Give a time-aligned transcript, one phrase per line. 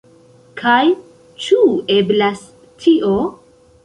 [0.61, 0.77] Kaj
[1.47, 1.59] ĉu
[1.99, 2.41] eblas
[2.85, 3.13] tio?